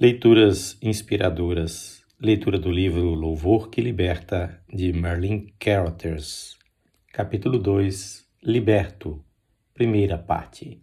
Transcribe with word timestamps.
Leituras 0.00 0.78
inspiradoras. 0.80 2.02
Leitura 2.18 2.58
do 2.58 2.70
livro 2.70 3.12
Louvor 3.12 3.68
que 3.68 3.82
Liberta, 3.82 4.58
de 4.72 4.94
Merlin 4.94 5.52
Carothers. 5.58 6.56
Capítulo 7.12 7.58
2 7.58 8.26
Liberto. 8.42 9.22
Primeira 9.74 10.16
parte. 10.16 10.80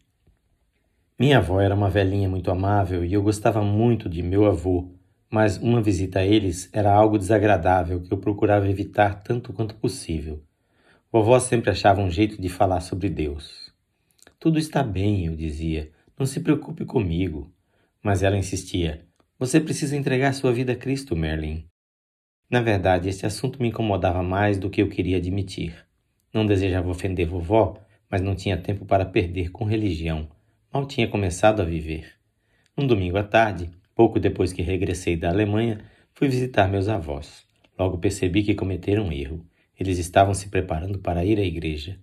Minha 1.18 1.40
avó 1.40 1.60
era 1.60 1.74
uma 1.74 1.90
velhinha 1.90 2.30
muito 2.30 2.52
amável 2.52 3.04
e 3.04 3.12
eu 3.12 3.24
gostava 3.24 3.64
muito 3.64 4.08
de 4.08 4.22
meu 4.22 4.46
avô, 4.46 4.92
mas 5.32 5.58
uma 5.58 5.82
visita 5.82 6.20
a 6.20 6.24
eles 6.24 6.70
era 6.72 6.94
algo 6.94 7.18
desagradável 7.18 8.00
que 8.04 8.14
eu 8.14 8.20
procurava 8.20 8.70
evitar 8.70 9.24
tanto 9.24 9.52
quanto 9.52 9.74
possível. 9.78 10.44
Vovó 11.12 11.40
sempre 11.40 11.72
achava 11.72 12.02
um 12.02 12.12
jeito 12.12 12.40
de 12.40 12.50
falar 12.50 12.82
sobre 12.82 13.10
Deus. 13.10 13.74
Tudo 14.40 14.60
está 14.60 14.84
bem, 14.84 15.26
eu 15.26 15.36
dizia. 15.36 15.90
Não 16.20 16.28
se 16.28 16.40
preocupe 16.40 16.86
comigo. 16.86 17.52
Mas 18.04 18.22
ela 18.22 18.38
insistia. 18.38 19.07
Você 19.40 19.62
precisa 19.62 19.96
entregar 19.96 20.34
sua 20.34 20.52
vida 20.52 20.72
a 20.74 20.76
Cristo, 20.76 21.16
Merlin. 21.16 21.64
Na 22.50 22.60
verdade, 22.60 23.08
este 23.08 23.24
assunto 23.24 23.62
me 23.62 23.68
incomodava 23.68 24.24
mais 24.24 24.58
do 24.58 24.68
que 24.68 24.82
eu 24.82 24.90
queria 24.90 25.18
admitir. 25.18 25.76
Não 26.34 26.44
desejava 26.44 26.90
ofender 26.90 27.28
vovó, 27.28 27.78
mas 28.10 28.20
não 28.20 28.34
tinha 28.34 28.58
tempo 28.58 28.84
para 28.84 29.06
perder 29.06 29.52
com 29.52 29.64
religião. 29.64 30.28
Mal 30.74 30.88
tinha 30.88 31.08
começado 31.08 31.62
a 31.62 31.66
viver. 31.66 32.14
Um 32.76 32.88
domingo 32.88 33.16
à 33.16 33.24
tarde, 33.24 33.70
pouco 33.94 34.20
depois 34.20 34.52
que 34.52 34.64
regressei 34.64 35.16
da 35.16 35.30
Alemanha, 35.30 35.82
fui 36.16 36.28
visitar 36.28 36.68
meus 36.68 36.88
avós. 36.88 37.46
Logo 37.78 38.00
percebi 38.00 38.42
que 38.42 38.56
cometeram 38.56 39.06
um 39.06 39.12
erro. 39.12 39.46
Eles 39.80 40.00
estavam 40.00 40.34
se 40.34 40.50
preparando 40.50 40.98
para 40.98 41.24
ir 41.24 41.38
à 41.38 41.44
igreja. 41.44 42.00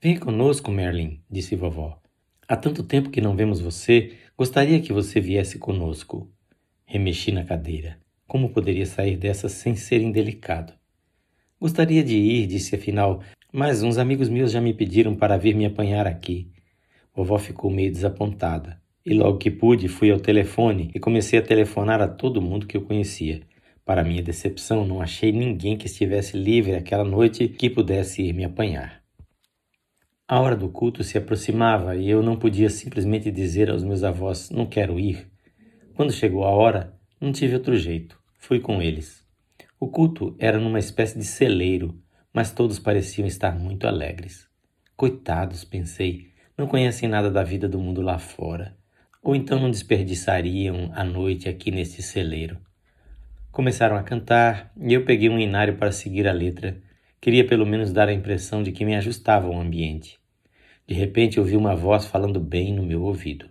Venha 0.00 0.20
conosco, 0.20 0.70
Merlin, 0.70 1.20
disse 1.28 1.56
vovó. 1.56 2.00
Há 2.46 2.56
tanto 2.56 2.84
tempo 2.84 3.10
que 3.10 3.20
não 3.20 3.34
vemos 3.34 3.60
você, 3.60 4.12
gostaria 4.38 4.80
que 4.80 4.92
você 4.92 5.20
viesse 5.20 5.58
conosco. 5.58 6.30
Remexi 6.92 7.30
na 7.30 7.44
cadeira. 7.44 7.98
Como 8.26 8.50
poderia 8.50 8.84
sair 8.84 9.16
dessa 9.16 9.48
sem 9.48 9.76
ser 9.76 10.00
indelicado? 10.00 10.72
Gostaria 11.60 12.02
de 12.02 12.16
ir, 12.16 12.48
disse 12.48 12.74
afinal, 12.74 13.22
mas 13.52 13.84
uns 13.84 13.96
amigos 13.96 14.28
meus 14.28 14.50
já 14.50 14.60
me 14.60 14.74
pediram 14.74 15.14
para 15.14 15.38
vir 15.38 15.54
me 15.54 15.64
apanhar 15.64 16.04
aqui. 16.04 16.50
Vovó 17.14 17.38
ficou 17.38 17.70
meio 17.70 17.92
desapontada. 17.92 18.82
E 19.06 19.14
logo 19.14 19.38
que 19.38 19.52
pude, 19.52 19.86
fui 19.86 20.10
ao 20.10 20.18
telefone 20.18 20.90
e 20.92 20.98
comecei 20.98 21.38
a 21.38 21.42
telefonar 21.42 22.02
a 22.02 22.08
todo 22.08 22.42
mundo 22.42 22.66
que 22.66 22.76
eu 22.76 22.82
conhecia. 22.82 23.40
Para 23.84 24.02
minha 24.02 24.20
decepção, 24.20 24.84
não 24.84 25.00
achei 25.00 25.30
ninguém 25.30 25.76
que 25.76 25.86
estivesse 25.86 26.36
livre 26.36 26.74
aquela 26.74 27.04
noite 27.04 27.46
que 27.46 27.70
pudesse 27.70 28.20
ir 28.20 28.32
me 28.32 28.42
apanhar. 28.42 29.00
A 30.26 30.40
hora 30.40 30.56
do 30.56 30.68
culto 30.68 31.04
se 31.04 31.16
aproximava 31.16 31.94
e 31.94 32.10
eu 32.10 32.20
não 32.20 32.34
podia 32.34 32.68
simplesmente 32.68 33.30
dizer 33.30 33.70
aos 33.70 33.84
meus 33.84 34.02
avós: 34.02 34.50
não 34.50 34.66
quero 34.66 34.98
ir. 34.98 35.30
Quando 36.00 36.14
chegou 36.14 36.44
a 36.44 36.48
hora, 36.48 36.94
não 37.20 37.30
tive 37.30 37.52
outro 37.52 37.76
jeito. 37.76 38.18
Fui 38.38 38.58
com 38.58 38.80
eles. 38.80 39.22
O 39.78 39.86
culto 39.86 40.34
era 40.38 40.58
numa 40.58 40.78
espécie 40.78 41.18
de 41.18 41.26
celeiro, 41.26 41.94
mas 42.32 42.50
todos 42.50 42.78
pareciam 42.78 43.26
estar 43.28 43.54
muito 43.54 43.86
alegres. 43.86 44.48
Coitados, 44.96 45.62
pensei, 45.62 46.32
não 46.56 46.66
conhecem 46.66 47.06
nada 47.06 47.30
da 47.30 47.42
vida 47.42 47.68
do 47.68 47.78
mundo 47.78 48.00
lá 48.00 48.18
fora. 48.18 48.74
Ou 49.22 49.36
então 49.36 49.60
não 49.60 49.70
desperdiçariam 49.70 50.90
a 50.94 51.04
noite 51.04 51.50
aqui 51.50 51.70
neste 51.70 52.00
celeiro. 52.00 52.56
Começaram 53.52 53.96
a 53.96 54.02
cantar 54.02 54.72
e 54.80 54.94
eu 54.94 55.04
peguei 55.04 55.28
um 55.28 55.38
inário 55.38 55.76
para 55.76 55.92
seguir 55.92 56.26
a 56.26 56.32
letra. 56.32 56.80
Queria 57.20 57.46
pelo 57.46 57.66
menos 57.66 57.92
dar 57.92 58.08
a 58.08 58.14
impressão 58.14 58.62
de 58.62 58.72
que 58.72 58.86
me 58.86 58.96
ajustava 58.96 59.48
ao 59.48 59.60
ambiente. 59.60 60.18
De 60.86 60.94
repente 60.94 61.38
ouvi 61.38 61.58
uma 61.58 61.76
voz 61.76 62.06
falando 62.06 62.40
bem 62.40 62.72
no 62.72 62.82
meu 62.82 63.02
ouvido. 63.02 63.50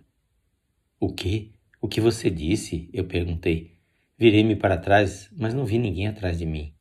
O 0.98 1.14
quê? 1.14 1.52
O 1.80 1.88
que 1.88 1.98
você 1.98 2.28
disse? 2.28 2.90
Eu 2.92 3.04
perguntei. 3.06 3.78
Virei-me 4.18 4.54
para 4.54 4.76
trás, 4.76 5.30
mas 5.34 5.54
não 5.54 5.64
vi 5.64 5.78
ninguém 5.78 6.08
atrás 6.08 6.38
de 6.38 6.44
mim. 6.44 6.74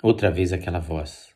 Outra 0.00 0.30
vez 0.30 0.52
aquela 0.52 0.78
voz. 0.78 1.34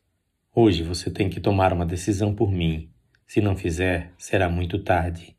Hoje 0.55 0.85
você 0.85 1.11
tem 1.11 1.29
que 1.29 1.41
tomar 1.41 1.73
uma 1.73 1.85
decisão 1.85 2.33
por 2.33 2.53
mim. 2.53 2.89
Se 3.27 3.41
não 3.41 3.57
fizer, 3.57 4.13
será 4.17 4.49
muito 4.49 4.79
tarde. 4.79 5.37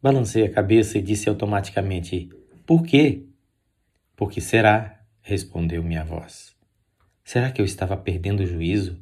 Balancei 0.00 0.42
a 0.44 0.50
cabeça 0.50 0.96
e 0.96 1.02
disse 1.02 1.28
automaticamente: 1.28 2.30
Por 2.64 2.82
quê? 2.82 3.26
Porque 4.16 4.40
será, 4.40 5.04
respondeu 5.20 5.82
minha 5.82 6.02
voz. 6.02 6.56
Será 7.22 7.52
que 7.52 7.60
eu 7.60 7.66
estava 7.66 7.94
perdendo 7.94 8.40
o 8.40 8.46
juízo? 8.46 8.98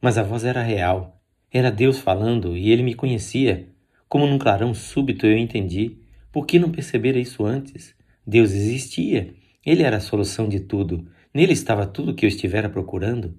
Mas 0.00 0.18
a 0.18 0.24
voz 0.24 0.44
era 0.44 0.62
real. 0.62 1.22
Era 1.48 1.70
Deus 1.70 2.00
falando 2.00 2.56
e 2.56 2.72
ele 2.72 2.82
me 2.82 2.94
conhecia. 2.94 3.68
Como 4.08 4.26
num 4.26 4.38
clarão 4.38 4.74
súbito 4.74 5.26
eu 5.26 5.38
entendi. 5.38 6.01
Por 6.32 6.46
que 6.46 6.58
não 6.58 6.72
perceber 6.72 7.14
isso 7.16 7.44
antes? 7.44 7.94
Deus 8.26 8.52
existia. 8.52 9.34
Ele 9.64 9.82
era 9.82 9.98
a 9.98 10.00
solução 10.00 10.48
de 10.48 10.60
tudo. 10.60 11.06
Nele 11.34 11.52
estava 11.52 11.86
tudo 11.86 12.12
o 12.12 12.14
que 12.14 12.24
eu 12.24 12.28
estivera 12.28 12.70
procurando. 12.70 13.36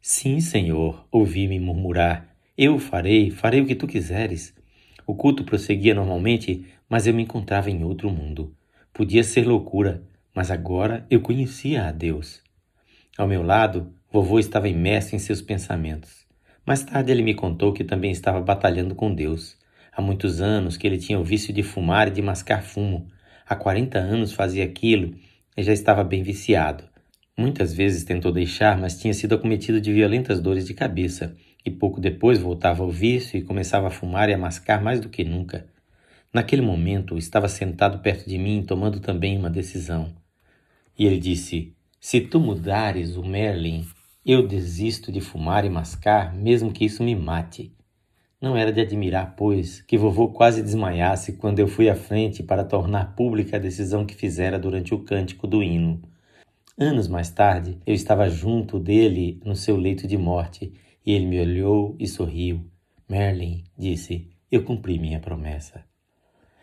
Sim, 0.00 0.38
Senhor, 0.38 1.04
ouvi-me 1.10 1.58
murmurar. 1.58 2.36
Eu 2.56 2.78
farei, 2.78 3.30
farei 3.30 3.60
o 3.60 3.66
que 3.66 3.74
tu 3.74 3.88
quiseres. 3.88 4.54
O 5.04 5.14
culto 5.16 5.44
prosseguia 5.44 5.94
normalmente, 5.94 6.64
mas 6.88 7.08
eu 7.08 7.12
me 7.12 7.24
encontrava 7.24 7.70
em 7.70 7.82
outro 7.82 8.08
mundo. 8.08 8.54
Podia 8.92 9.24
ser 9.24 9.46
loucura, 9.46 10.02
mas 10.32 10.50
agora 10.50 11.04
eu 11.10 11.20
conhecia 11.20 11.88
a 11.88 11.92
Deus. 11.92 12.40
Ao 13.18 13.26
meu 13.26 13.42
lado, 13.42 13.92
vovô 14.12 14.38
estava 14.38 14.68
imerso 14.68 15.16
em 15.16 15.18
seus 15.18 15.42
pensamentos. 15.42 16.24
Mais 16.64 16.84
tarde 16.84 17.10
ele 17.10 17.22
me 17.22 17.34
contou 17.34 17.72
que 17.72 17.84
também 17.84 18.10
estava 18.10 18.40
batalhando 18.40 18.94
com 18.94 19.12
Deus. 19.12 19.58
Há 19.96 20.02
muitos 20.02 20.42
anos 20.42 20.76
que 20.76 20.86
ele 20.86 20.98
tinha 20.98 21.18
o 21.18 21.24
vício 21.24 21.54
de 21.54 21.62
fumar 21.62 22.08
e 22.08 22.10
de 22.10 22.20
mascar 22.20 22.62
fumo. 22.62 23.06
Há 23.48 23.56
40 23.56 23.98
anos 23.98 24.30
fazia 24.30 24.62
aquilo 24.62 25.14
e 25.56 25.62
já 25.62 25.72
estava 25.72 26.04
bem 26.04 26.22
viciado. 26.22 26.84
Muitas 27.34 27.72
vezes 27.72 28.04
tentou 28.04 28.30
deixar, 28.30 28.76
mas 28.76 29.00
tinha 29.00 29.14
sido 29.14 29.34
acometido 29.34 29.80
de 29.80 29.90
violentas 29.90 30.38
dores 30.38 30.66
de 30.66 30.74
cabeça, 30.74 31.34
e 31.64 31.70
pouco 31.70 31.98
depois 31.98 32.38
voltava 32.38 32.82
ao 32.82 32.90
vício 32.90 33.38
e 33.38 33.42
começava 33.42 33.86
a 33.86 33.90
fumar 33.90 34.28
e 34.28 34.34
a 34.34 34.38
mascar 34.38 34.82
mais 34.82 35.00
do 35.00 35.08
que 35.08 35.24
nunca. 35.24 35.66
Naquele 36.30 36.60
momento, 36.60 37.16
estava 37.16 37.48
sentado 37.48 38.00
perto 38.00 38.28
de 38.28 38.36
mim, 38.36 38.62
tomando 38.66 39.00
também 39.00 39.38
uma 39.38 39.48
decisão. 39.48 40.14
E 40.98 41.06
ele 41.06 41.18
disse: 41.18 41.72
Se 41.98 42.20
tu 42.20 42.38
mudares 42.38 43.16
o 43.16 43.24
Merlin, 43.24 43.86
eu 44.26 44.46
desisto 44.46 45.10
de 45.10 45.22
fumar 45.22 45.64
e 45.64 45.70
mascar, 45.70 46.34
mesmo 46.34 46.70
que 46.70 46.84
isso 46.84 47.02
me 47.02 47.16
mate. 47.16 47.72
Não 48.40 48.54
era 48.54 48.70
de 48.70 48.82
admirar, 48.82 49.34
pois, 49.34 49.80
que 49.80 49.96
vovô 49.96 50.28
quase 50.28 50.62
desmaiasse 50.62 51.32
quando 51.38 51.58
eu 51.58 51.66
fui 51.66 51.88
à 51.88 51.94
frente 51.94 52.42
para 52.42 52.64
tornar 52.64 53.16
pública 53.16 53.56
a 53.56 53.60
decisão 53.60 54.04
que 54.04 54.14
fizera 54.14 54.58
durante 54.58 54.94
o 54.94 54.98
cântico 54.98 55.46
do 55.46 55.62
hino. 55.62 56.02
Anos 56.78 57.08
mais 57.08 57.30
tarde, 57.30 57.78
eu 57.86 57.94
estava 57.94 58.28
junto 58.28 58.78
dele 58.78 59.40
no 59.42 59.56
seu 59.56 59.74
leito 59.76 60.06
de 60.06 60.18
morte 60.18 60.74
e 61.04 61.12
ele 61.12 61.24
me 61.24 61.40
olhou 61.40 61.96
e 61.98 62.06
sorriu. 62.06 62.70
Merlin, 63.08 63.64
disse, 63.78 64.28
eu 64.52 64.62
cumpri 64.62 64.98
minha 64.98 65.18
promessa. 65.18 65.82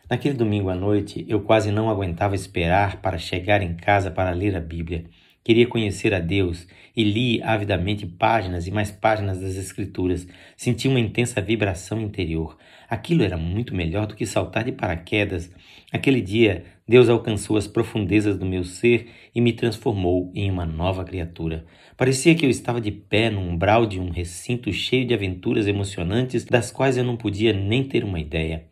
Naquele 0.08 0.36
domingo 0.36 0.70
à 0.70 0.76
noite, 0.76 1.26
eu 1.28 1.42
quase 1.42 1.72
não 1.72 1.90
aguentava 1.90 2.36
esperar 2.36 3.02
para 3.02 3.18
chegar 3.18 3.64
em 3.64 3.76
casa 3.76 4.12
para 4.12 4.30
ler 4.30 4.56
a 4.56 4.60
Bíblia. 4.60 5.06
Queria 5.44 5.68
conhecer 5.68 6.14
a 6.14 6.20
Deus 6.20 6.66
e 6.96 7.04
li 7.04 7.44
avidamente 7.44 8.06
páginas 8.06 8.66
e 8.66 8.72
mais 8.72 8.92
páginas 8.92 9.42
das 9.42 9.58
Escrituras. 9.58 10.26
Senti 10.56 10.88
uma 10.88 11.00
intensa 11.00 11.42
vibração 11.42 12.02
interior. 12.02 12.58
Aquilo 12.90 13.24
era 13.24 13.38
muito 13.38 13.76
melhor 13.76 14.08
do 14.08 14.16
que 14.16 14.26
saltar 14.26 14.64
de 14.64 14.72
paraquedas. 14.72 15.52
Aquele 15.92 16.22
dia, 16.22 16.64
Deus 16.88 17.10
alcançou 17.10 17.58
as 17.58 17.68
profundezas 17.68 18.38
do 18.38 18.46
meu 18.46 18.64
ser 18.64 19.10
e 19.36 19.42
me 19.42 19.52
transformou 19.52 20.32
em 20.34 20.50
uma 20.50 20.66
nova 20.66 21.04
criatura. 21.04 21.66
Parecia 21.98 22.36
que 22.36 22.46
eu 22.46 22.50
estava 22.50 22.80
de 22.80 22.92
pé 22.92 23.30
no 23.30 23.42
umbral 23.42 23.86
de 23.86 24.00
um 24.00 24.12
recinto 24.12 24.72
cheio 24.72 25.06
de 25.06 25.14
aventuras 25.14 25.68
emocionantes 25.68 26.46
das 26.46 26.72
quais 26.72 26.96
eu 26.96 27.04
não 27.04 27.18
podia 27.18 27.52
nem 27.52 27.84
ter 27.84 28.06
uma 28.06 28.20
ideia. 28.20 28.66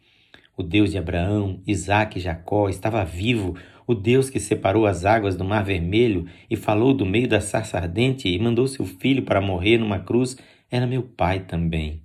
O 0.55 0.63
Deus 0.63 0.91
de 0.91 0.97
Abraão, 0.97 1.59
Isaac 1.65 2.19
e 2.19 2.21
Jacó 2.21 2.69
estava 2.69 3.03
vivo, 3.03 3.55
o 3.87 3.93
Deus 3.93 4.29
que 4.29 4.39
separou 4.39 4.85
as 4.85 5.05
águas 5.05 5.35
do 5.35 5.43
Mar 5.43 5.63
Vermelho 5.63 6.25
e 6.49 6.55
falou 6.55 6.93
do 6.93 7.05
meio 7.05 7.27
da 7.27 7.41
sarça 7.41 7.77
ardente 7.77 8.29
e 8.29 8.39
mandou 8.39 8.67
seu 8.67 8.85
filho 8.85 9.23
para 9.23 9.41
morrer 9.41 9.77
numa 9.77 9.99
cruz, 9.99 10.37
era 10.69 10.87
meu 10.87 11.03
pai 11.03 11.41
também. 11.41 12.03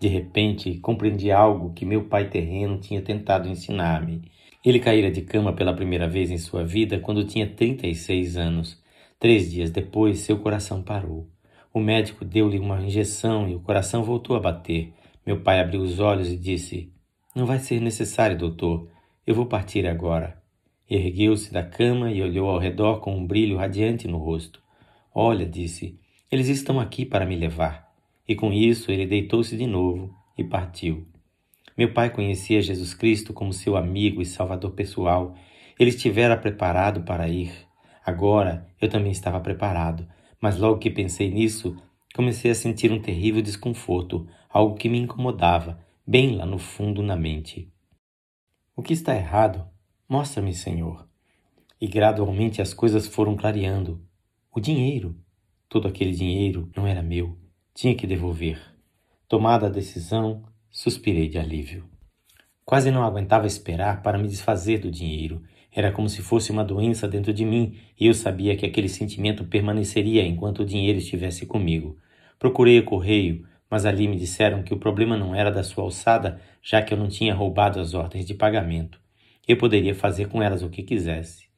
De 0.00 0.08
repente, 0.08 0.78
compreendi 0.78 1.30
algo 1.30 1.72
que 1.72 1.84
meu 1.84 2.04
pai 2.04 2.28
terreno 2.28 2.78
tinha 2.78 3.02
tentado 3.02 3.48
ensinar-me. 3.48 4.22
Ele 4.64 4.78
caíra 4.78 5.10
de 5.10 5.22
cama 5.22 5.52
pela 5.52 5.74
primeira 5.74 6.08
vez 6.08 6.30
em 6.30 6.38
sua 6.38 6.64
vida 6.64 7.00
quando 7.00 7.24
tinha 7.24 7.46
36 7.46 8.36
anos. 8.36 8.82
Três 9.18 9.50
dias 9.50 9.70
depois, 9.70 10.20
seu 10.20 10.38
coração 10.38 10.82
parou. 10.82 11.28
O 11.72 11.80
médico 11.80 12.24
deu-lhe 12.24 12.58
uma 12.58 12.80
injeção 12.80 13.48
e 13.48 13.54
o 13.54 13.60
coração 13.60 14.02
voltou 14.02 14.36
a 14.36 14.40
bater. 14.40 14.92
Meu 15.26 15.40
pai 15.40 15.60
abriu 15.60 15.80
os 15.80 16.00
olhos 16.00 16.28
e 16.28 16.36
disse: 16.36 16.92
Não 17.34 17.44
vai 17.44 17.58
ser 17.58 17.80
necessário, 17.80 18.38
doutor. 18.38 18.88
Eu 19.26 19.34
vou 19.34 19.46
partir 19.46 19.86
agora. 19.86 20.37
Ergueu-se 20.90 21.52
da 21.52 21.62
cama 21.62 22.10
e 22.10 22.22
olhou 22.22 22.48
ao 22.48 22.58
redor 22.58 23.00
com 23.00 23.14
um 23.14 23.26
brilho 23.26 23.58
radiante 23.58 24.08
no 24.08 24.16
rosto. 24.16 24.62
Olha, 25.14 25.44
disse, 25.44 25.98
eles 26.30 26.48
estão 26.48 26.80
aqui 26.80 27.04
para 27.04 27.26
me 27.26 27.36
levar. 27.36 27.92
E 28.26 28.34
com 28.34 28.52
isso 28.52 28.90
ele 28.90 29.06
deitou-se 29.06 29.56
de 29.56 29.66
novo 29.66 30.14
e 30.36 30.44
partiu. 30.44 31.06
Meu 31.76 31.92
pai 31.92 32.10
conhecia 32.10 32.62
Jesus 32.62 32.94
Cristo 32.94 33.32
como 33.32 33.52
seu 33.52 33.76
amigo 33.76 34.22
e 34.22 34.26
salvador 34.26 34.72
pessoal. 34.72 35.34
Ele 35.78 35.90
estivera 35.90 36.36
preparado 36.36 37.02
para 37.02 37.28
ir. 37.28 37.52
Agora 38.04 38.66
eu 38.80 38.88
também 38.88 39.12
estava 39.12 39.38
preparado, 39.40 40.08
mas 40.40 40.58
logo 40.58 40.78
que 40.78 40.90
pensei 40.90 41.30
nisso, 41.30 41.76
comecei 42.14 42.50
a 42.50 42.54
sentir 42.54 42.90
um 42.90 43.00
terrível 43.00 43.42
desconforto, 43.42 44.26
algo 44.48 44.74
que 44.74 44.88
me 44.88 44.98
incomodava, 44.98 45.78
bem 46.06 46.34
lá 46.34 46.46
no 46.46 46.58
fundo 46.58 47.02
na 47.02 47.14
mente. 47.14 47.70
O 48.74 48.82
que 48.82 48.94
está 48.94 49.14
errado? 49.14 49.68
Mostra-me, 50.10 50.54
Senhor. 50.54 51.06
E 51.78 51.86
gradualmente 51.86 52.62
as 52.62 52.72
coisas 52.72 53.06
foram 53.06 53.36
clareando. 53.36 54.00
O 54.50 54.58
dinheiro. 54.58 55.14
Todo 55.68 55.86
aquele 55.86 56.12
dinheiro 56.12 56.70
não 56.74 56.86
era 56.86 57.02
meu. 57.02 57.36
Tinha 57.74 57.94
que 57.94 58.06
devolver. 58.06 58.58
Tomada 59.28 59.66
a 59.66 59.70
decisão, 59.70 60.42
suspirei 60.70 61.28
de 61.28 61.38
alívio. 61.38 61.84
Quase 62.64 62.90
não 62.90 63.02
aguentava 63.02 63.46
esperar 63.46 64.02
para 64.02 64.16
me 64.16 64.26
desfazer 64.28 64.78
do 64.78 64.90
dinheiro. 64.90 65.42
Era 65.70 65.92
como 65.92 66.08
se 66.08 66.22
fosse 66.22 66.50
uma 66.50 66.64
doença 66.64 67.06
dentro 67.06 67.34
de 67.34 67.44
mim 67.44 67.76
e 68.00 68.06
eu 68.06 68.14
sabia 68.14 68.56
que 68.56 68.64
aquele 68.64 68.88
sentimento 68.88 69.44
permaneceria 69.44 70.26
enquanto 70.26 70.60
o 70.60 70.66
dinheiro 70.66 70.98
estivesse 70.98 71.44
comigo. 71.44 71.98
Procurei 72.38 72.78
o 72.78 72.84
correio, 72.86 73.46
mas 73.70 73.84
ali 73.84 74.08
me 74.08 74.16
disseram 74.16 74.62
que 74.62 74.72
o 74.72 74.78
problema 74.78 75.18
não 75.18 75.34
era 75.34 75.50
da 75.50 75.62
sua 75.62 75.84
alçada, 75.84 76.40
já 76.62 76.80
que 76.80 76.94
eu 76.94 76.98
não 76.98 77.08
tinha 77.08 77.34
roubado 77.34 77.78
as 77.78 77.92
ordens 77.92 78.24
de 78.24 78.32
pagamento. 78.32 78.98
Eu 79.48 79.56
poderia 79.56 79.94
fazer 79.94 80.28
com 80.28 80.42
elas 80.42 80.62
o 80.62 80.68
que 80.68 80.82
quisesse. 80.82 81.48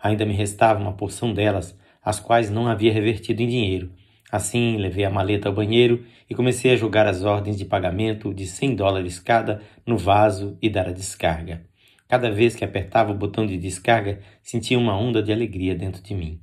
Ainda 0.00 0.24
me 0.24 0.32
restava 0.32 0.80
uma 0.80 0.92
porção 0.92 1.34
delas, 1.34 1.76
as 2.02 2.18
quais 2.18 2.48
não 2.48 2.68
havia 2.68 2.92
revertido 2.92 3.42
em 3.42 3.48
dinheiro, 3.48 3.92
Assim, 4.30 4.76
levei 4.76 5.04
a 5.04 5.10
maleta 5.10 5.48
ao 5.48 5.54
banheiro 5.54 6.04
e 6.28 6.34
comecei 6.34 6.72
a 6.72 6.76
jogar 6.76 7.06
as 7.06 7.24
ordens 7.24 7.58
de 7.58 7.64
pagamento 7.64 8.32
de 8.32 8.46
100 8.46 8.76
dólares 8.76 9.18
cada 9.18 9.60
no 9.84 9.98
vaso 9.98 10.56
e 10.62 10.70
dar 10.70 10.88
a 10.88 10.92
descarga. 10.92 11.66
Cada 12.06 12.30
vez 12.30 12.54
que 12.54 12.64
apertava 12.64 13.10
o 13.10 13.16
botão 13.16 13.44
de 13.44 13.56
descarga, 13.56 14.20
sentia 14.40 14.78
uma 14.78 14.96
onda 14.96 15.22
de 15.22 15.32
alegria 15.32 15.74
dentro 15.74 16.02
de 16.02 16.14
mim. 16.14 16.40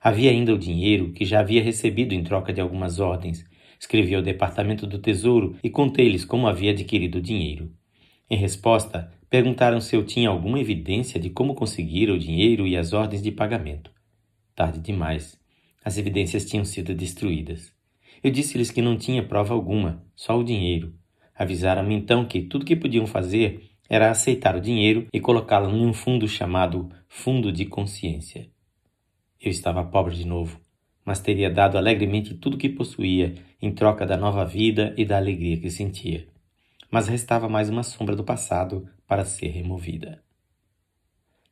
Havia 0.00 0.30
ainda 0.30 0.52
o 0.52 0.58
dinheiro 0.58 1.12
que 1.12 1.24
já 1.24 1.40
havia 1.40 1.62
recebido 1.62 2.12
em 2.12 2.24
troca 2.24 2.52
de 2.52 2.60
algumas 2.60 2.98
ordens. 2.98 3.44
Escrevi 3.78 4.14
ao 4.14 4.22
Departamento 4.22 4.86
do 4.86 4.98
Tesouro 4.98 5.56
e 5.62 5.70
contei-lhes 5.70 6.24
como 6.24 6.48
havia 6.48 6.72
adquirido 6.72 7.18
o 7.18 7.22
dinheiro. 7.22 7.70
Em 8.28 8.36
resposta, 8.36 9.12
perguntaram 9.30 9.80
se 9.80 9.94
eu 9.94 10.04
tinha 10.04 10.28
alguma 10.28 10.58
evidência 10.58 11.20
de 11.20 11.30
como 11.30 11.54
conseguir 11.54 12.10
o 12.10 12.18
dinheiro 12.18 12.66
e 12.66 12.76
as 12.76 12.92
ordens 12.92 13.22
de 13.22 13.30
pagamento. 13.30 13.90
Tarde 14.54 14.80
demais. 14.80 15.38
As 15.84 15.98
evidências 15.98 16.44
tinham 16.44 16.64
sido 16.64 16.94
destruídas. 16.94 17.72
Eu 18.22 18.30
disse-lhes 18.30 18.70
que 18.70 18.82
não 18.82 18.96
tinha 18.96 19.22
prova 19.22 19.54
alguma, 19.54 20.04
só 20.16 20.38
o 20.38 20.44
dinheiro. 20.44 20.94
Avisaram-me 21.34 21.94
então 21.94 22.24
que 22.24 22.42
tudo 22.42 22.64
que 22.64 22.74
podiam 22.74 23.06
fazer 23.06 23.70
era 23.88 24.10
aceitar 24.10 24.56
o 24.56 24.60
dinheiro 24.60 25.06
e 25.12 25.20
colocá-lo 25.20 25.70
em 25.70 25.86
um 25.86 25.92
fundo 25.92 26.26
chamado 26.26 26.90
Fundo 27.08 27.52
de 27.52 27.64
Consciência. 27.64 28.48
Eu 29.40 29.50
estava 29.50 29.84
pobre 29.84 30.14
de 30.14 30.26
novo, 30.26 30.60
mas 31.04 31.20
teria 31.20 31.48
dado 31.48 31.78
alegremente 31.78 32.34
tudo 32.34 32.58
que 32.58 32.68
possuía 32.68 33.34
em 33.62 33.70
troca 33.70 34.04
da 34.04 34.16
nova 34.16 34.44
vida 34.44 34.92
e 34.96 35.04
da 35.04 35.16
alegria 35.16 35.58
que 35.58 35.70
sentia. 35.70 36.26
Mas 36.90 37.06
restava 37.06 37.48
mais 37.48 37.70
uma 37.70 37.82
sombra 37.82 38.16
do 38.16 38.24
passado 38.24 38.88
para 39.08 39.24
ser 39.24 39.48
removida. 39.48 40.22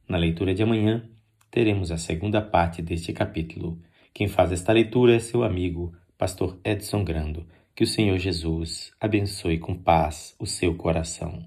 Na 0.08 0.17
leitura 0.17 0.55
de 0.55 0.62
amanhã, 0.62 1.11
teremos 1.50 1.91
a 1.91 1.99
segunda 1.99 2.41
parte 2.41 2.81
deste 2.81 3.12
capítulo 3.12 3.82
quem 4.17 4.29
faz 4.29 4.50
esta 4.50 4.73
leitura 4.73 5.14
é 5.14 5.19
seu 5.19 5.44
amigo, 5.44 5.94
Pastor 6.17 6.58
Edson 6.64 7.05
Grando. 7.05 7.47
Que 7.75 7.85
o 7.85 7.87
Senhor 7.87 8.17
Jesus 8.17 8.91
abençoe 8.99 9.58
com 9.58 9.76
paz 9.76 10.35
o 10.38 10.47
seu 10.47 10.75
coração. 10.75 11.47